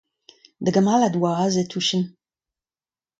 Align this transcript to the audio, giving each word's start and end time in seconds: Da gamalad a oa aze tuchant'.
Da 0.63 0.71
gamalad 0.75 1.15
a 1.15 1.19
oa 1.21 1.31
aze 1.45 1.63
tuchant'. 1.71 2.11